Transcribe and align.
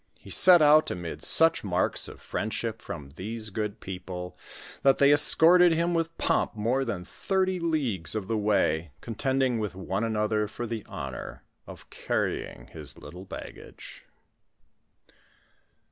He 0.17 0.31
set 0.31 0.63
out 0.63 0.89
amid 0.89 1.21
such 1.21 1.63
marks 1.63 2.07
of 2.07 2.19
friendship 2.23 2.81
from 2.81 3.11
these 3.17 3.51
good 3.51 3.79
people, 3.79 4.35
that 4.81 4.97
they 4.97 5.13
escorted 5.13 5.73
him 5.73 5.93
with 5.93 6.17
pomp 6.17 6.55
more 6.55 6.83
than 6.83 7.05
thirty 7.05 7.59
leagues 7.59 8.15
of 8.15 8.27
the 8.27 8.35
way, 8.35 8.93
contending 8.99 9.59
with 9.59 9.75
one 9.75 10.03
another 10.03 10.47
for 10.47 10.65
the 10.65 10.83
honor 10.89 11.43
of 11.67 11.91
carrying 11.91 12.65
his 12.73 12.97
little 12.97 13.25
baggage. 13.25 14.03